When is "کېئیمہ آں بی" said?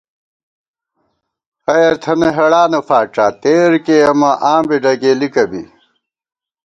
3.85-4.77